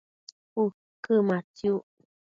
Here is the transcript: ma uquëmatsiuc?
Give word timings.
ma 0.53 0.61
uquëmatsiuc? 0.63 1.83